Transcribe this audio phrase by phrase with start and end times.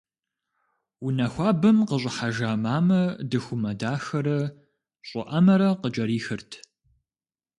[1.05, 4.39] Унэ хуабэм къыщӏыхьэжа мамэ дыхумэ дахэрэ
[5.07, 6.51] щӏыӏэмэрэ къыкӏэрихырт.